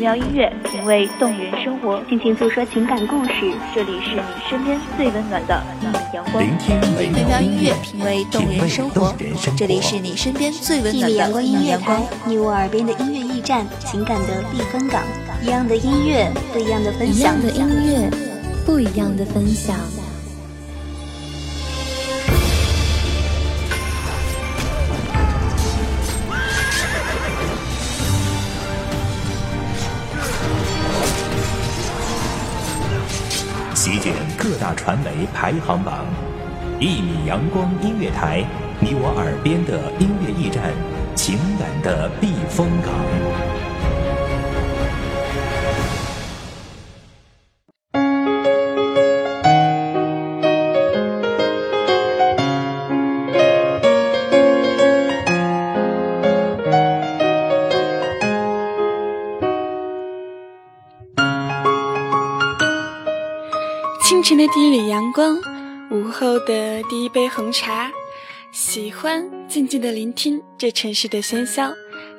[0.00, 3.52] 妙音乐，品味动人生活，尽情诉说情感故事。
[3.74, 6.42] 这里是你身边最温暖的一米阳光。
[6.42, 9.14] 聆听美妙音乐，品味动人生活。
[9.54, 15.02] 这里是你身边最温暖的阳光音乐台，你我耳边的音乐驿站，情感的避风港。
[15.42, 17.16] 一样的音乐，不一样的分享。
[17.18, 18.10] 一样的音乐，
[18.64, 19.76] 不一样的分享。
[34.60, 36.04] 大传媒排行榜，
[36.78, 38.44] 一米阳光音乐台，
[38.78, 40.70] 你我耳边的音乐驿站，
[41.14, 43.49] 情感的避风港。
[64.10, 65.38] 清晨的第一缕阳光，
[65.92, 67.92] 午后的第一杯红茶，
[68.50, 71.70] 喜欢静静的聆听这城市的喧嚣。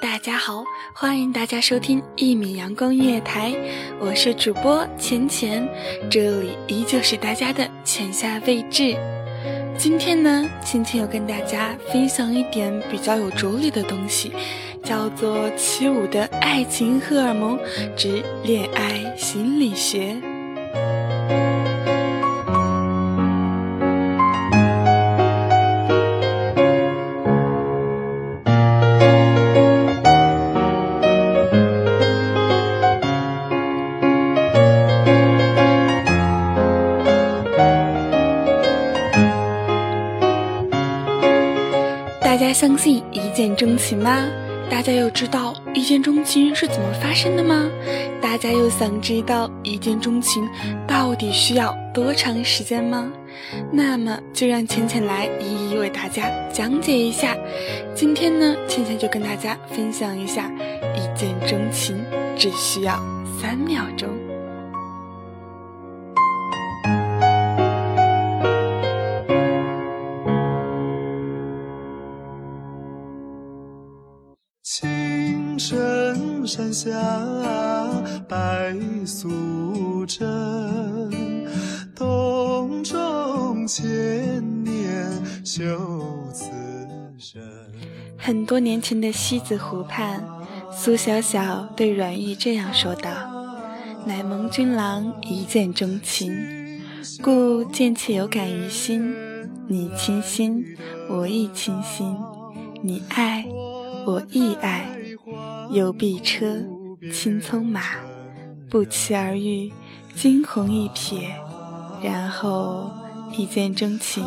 [0.00, 0.62] 大家好，
[0.94, 3.52] 欢迎大家收听一米阳光音乐台，
[3.98, 5.68] 我是主播浅浅，
[6.08, 8.96] 这里依旧是大家的浅夏未至。
[9.76, 14.30] 今天呢，浅浅要跟大家分享一点比较有哲理的东西，
[14.84, 17.58] 叫做起舞的爱情荷尔蒙
[17.96, 20.16] 之恋爱心理学。
[42.52, 44.26] 相信一见钟情吗？
[44.70, 47.68] 大家又知道一见钟情是怎么发生的吗？
[48.22, 50.48] 大家又想知道一见钟情
[50.86, 53.10] 到底需要多长时间吗？
[53.70, 57.36] 那么就让浅浅来一一为大家讲解一下。
[57.94, 60.50] 今天呢，浅浅就跟大家分享一下，
[60.96, 62.02] 一见钟情
[62.36, 62.98] 只需要
[63.40, 64.08] 三秒钟。
[76.82, 76.98] 下
[78.28, 78.74] 白
[79.06, 80.20] 素贞，
[81.94, 85.08] 洞中千年
[85.44, 85.64] 修
[86.32, 86.50] 此
[87.16, 87.40] 身。
[88.18, 90.24] 很多年前的西子湖畔，
[90.72, 93.10] 苏小小对阮玉这样说道
[94.04, 96.34] ：“乃蒙君郎一见钟情，
[97.22, 99.14] 故见妾有感于心。
[99.68, 100.64] 你倾心，
[101.08, 102.16] 我亦倾心；
[102.82, 103.46] 你爱，
[104.04, 104.88] 我亦爱。”
[105.70, 106.62] 有碧车，
[107.10, 107.82] 青葱马，
[108.70, 109.72] 不期而遇，
[110.14, 111.26] 惊鸿一瞥，
[112.00, 112.92] 然后
[113.36, 114.24] 一见钟情。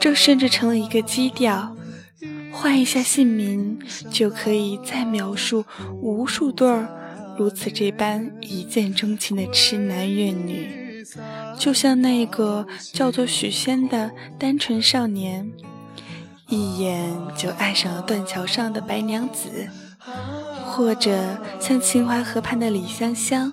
[0.00, 1.76] 这甚至成了一个基调。
[2.50, 3.78] 换一下姓名，
[4.10, 5.64] 就可以再描述
[6.00, 6.88] 无数对儿
[7.36, 11.04] 如此这般一见钟情的痴男怨女。
[11.58, 15.50] 就像那个叫做许仙的单纯少年，
[16.48, 19.68] 一眼就爱上了断桥上的白娘子。
[20.76, 23.52] 或者像秦淮河畔的李香香，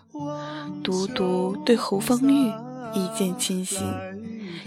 [0.84, 2.52] 独独对侯方域
[2.96, 3.84] 一见倾心；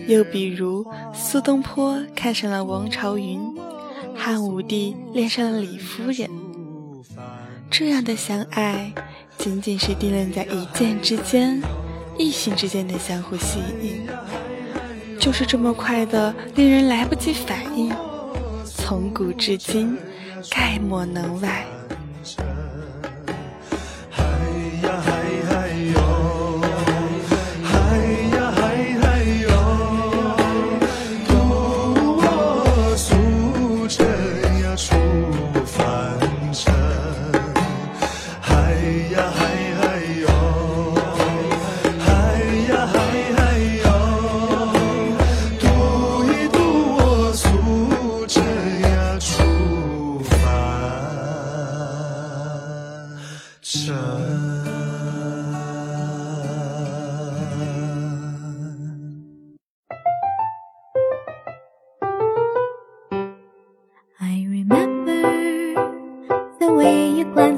[0.07, 3.41] 又比如苏东坡看上了王朝云，
[4.15, 6.31] 汉武帝恋上了李夫人。
[7.69, 8.93] 这样的相爱，
[9.37, 11.61] 仅仅是定论在一见之间，
[12.17, 14.07] 异性之间的相互吸引，
[15.19, 17.93] 就是这么快的，令人来不及反应。
[18.65, 19.99] 从古至今，
[20.49, 21.67] 概莫能外。
[38.85, 39.33] 嘿呀。
[39.35, 39.74] 嘿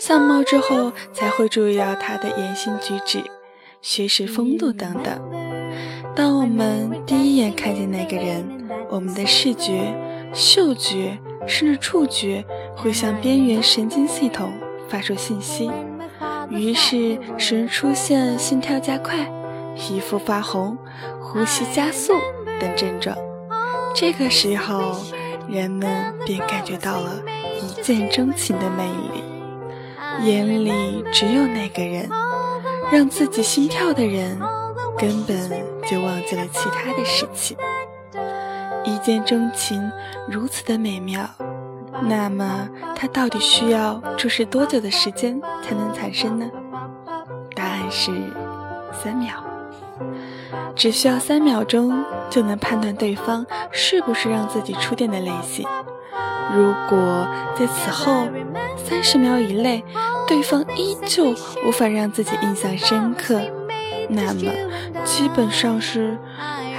[0.00, 3.22] 相貌之后才会注意到他的言行举止、
[3.82, 5.20] 学识风度等等。
[6.16, 9.94] 当我们第一眼看见那个人，我们的视觉、
[10.32, 12.42] 嗅觉甚至触觉
[12.74, 14.50] 会向边缘神经系统
[14.88, 15.70] 发出信息，
[16.48, 19.30] 于是使人出现心跳加快、
[19.76, 20.76] 皮肤发红、
[21.20, 22.14] 呼吸加速。
[22.58, 23.16] 等症状，
[23.94, 24.94] 这个时候，
[25.48, 27.22] 人们便感觉到了
[27.62, 29.22] 一见钟情的魅力，
[30.22, 32.08] 眼里只有那个人，
[32.92, 34.38] 让自己心跳的人，
[34.98, 35.36] 根本
[35.86, 37.56] 就忘记了其他的事情。
[38.84, 39.90] 一见钟情
[40.28, 41.28] 如此的美妙，
[42.02, 46.50] 那么它到底需要注视多久的时间才能产生呢？
[47.54, 48.10] 答案是
[48.92, 49.34] 三秒。
[50.74, 55.66] 只需要三秒钟就能判断对方是不是让自己触电的类型。
[56.54, 58.26] 如果在此后
[58.90, 59.84] 三十秒以内，
[60.26, 61.26] 对方依旧
[61.64, 63.40] 无法让自己印象深刻，
[64.08, 64.52] 那么
[65.04, 66.74] 基本上是，唉，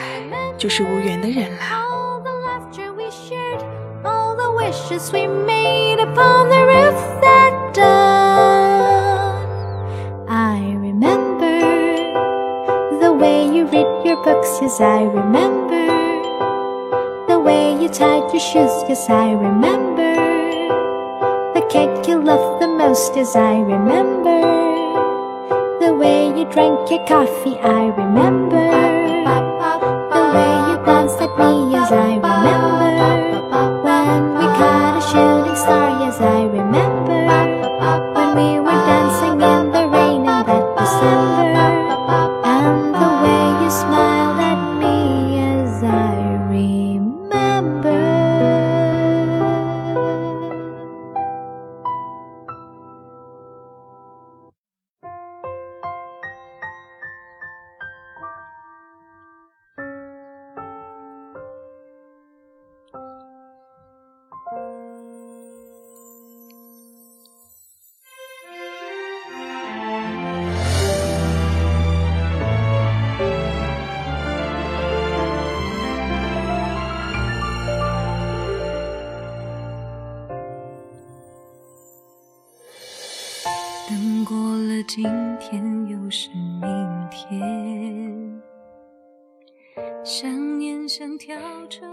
[0.57, 1.77] 就是无缘的人啦。
[21.71, 24.41] Cake you loved the most, as I remember.
[25.79, 28.90] The way you drank your coffee, I remember.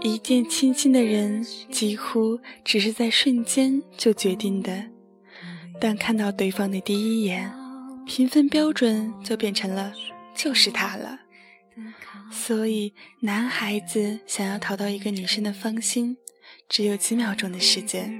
[0.01, 4.85] 一见倾心的人，几乎只是在瞬间就决定的。
[5.79, 7.51] 但看到对方的第一眼，
[8.05, 9.93] 评分标准就变成了
[10.35, 11.19] 就是他了。
[12.31, 16.17] 所以，男孩子想要讨到一个女生的芳心，
[16.67, 18.13] 只有几秒钟的时间。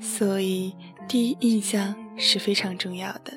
[0.00, 0.74] 所以，
[1.08, 3.32] 第一印象是非常重要的。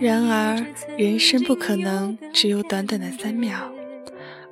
[0.00, 0.66] 然而，
[0.98, 3.72] 人生不可能只有短短的三秒，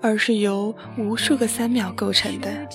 [0.00, 2.69] 而是由无数个三秒构成的。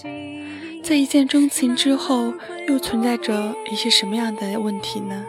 [0.84, 2.34] 在一见钟情之后，
[2.68, 5.26] 又存在着一些什么样的问题呢？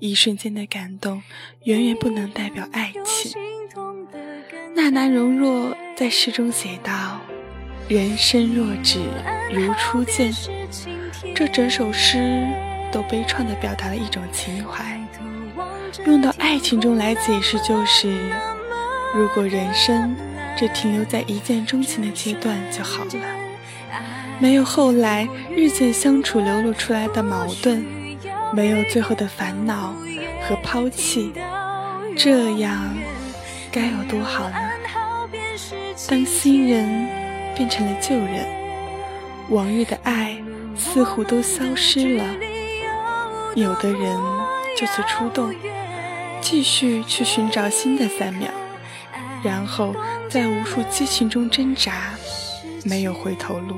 [0.00, 1.22] 一瞬间的感动，
[1.64, 3.32] 远远不能代表爱情。
[4.74, 7.20] 纳兰容若在诗中写道
[7.88, 9.00] ：“人生若只
[9.52, 10.32] 如初见。”
[11.34, 12.46] 这整首诗
[12.90, 15.00] 都悲怆地表达了一种情怀。
[16.06, 18.10] 用到爱情中来解释，就是
[19.14, 20.14] 如果人生
[20.56, 23.10] 只停留在一见钟情的阶段就好了，
[24.38, 27.84] 没有后来日渐相处流露出来的矛盾，
[28.52, 29.94] 没有最后的烦恼
[30.42, 31.32] 和抛弃，
[32.16, 32.94] 这样
[33.72, 34.56] 该有多好呢？
[36.08, 37.08] 当新人
[37.54, 38.46] 变成了旧人，
[39.48, 40.36] 往日的爱
[40.76, 42.24] 似乎都消失了，
[43.54, 44.16] 有的人
[44.76, 45.54] 就此出动。
[46.40, 48.50] 继续去寻找新的三秒，
[49.44, 49.94] 然后
[50.30, 52.14] 在无数激情中挣扎，
[52.84, 53.76] 没有回头路。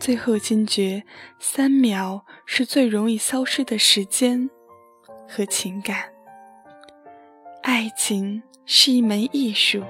[0.00, 1.04] 最后惊觉，
[1.38, 4.50] 三秒是最容易消失的时间
[5.28, 6.12] 和情感。
[7.62, 9.82] 爱情是一门艺术，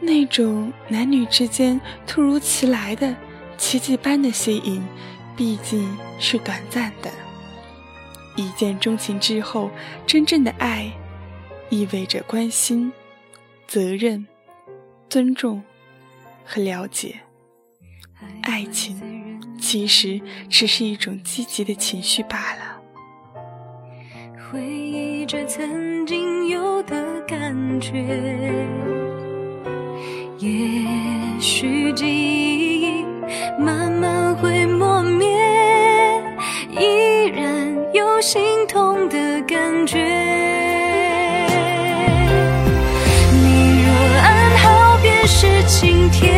[0.00, 3.16] 那种男女之间突如其来的
[3.56, 4.80] 奇迹般的吸引，
[5.34, 7.10] 毕竟是短暂的。
[8.36, 9.70] 一见钟情之后，
[10.06, 10.92] 真正的爱
[11.68, 12.92] 意味着关心、
[13.70, 14.26] 责任、
[15.08, 15.62] 尊重
[16.44, 17.20] 和了解。
[18.42, 22.82] 爱情其实只是一种积极的情绪罢了。
[24.50, 27.96] 回忆着曾经有的感觉。
[30.40, 30.84] 也
[31.38, 33.04] 许记忆
[33.56, 33.88] 慢
[45.70, 46.29] 今天。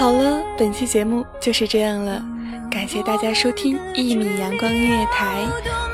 [0.00, 2.24] 好了，本期节目就是这样了，
[2.70, 5.44] 感谢大家收听一米阳光音乐台，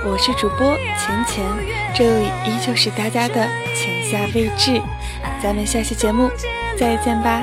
[0.04, 1.44] 我是主播钱钱，
[1.92, 3.34] 这里依旧是大家的
[3.74, 4.80] 浅夏未至，
[5.42, 6.30] 咱们下期节目
[6.78, 7.42] 再见吧。